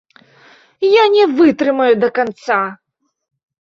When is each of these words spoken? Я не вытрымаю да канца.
Я 1.01 1.05
не 1.17 1.23
вытрымаю 1.37 1.93
да 2.07 2.13
канца. 2.19 2.63